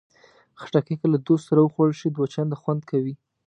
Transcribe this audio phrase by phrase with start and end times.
[0.61, 3.13] خټکی که له دوست سره وخوړل شي، دوه چنده خوند کوي.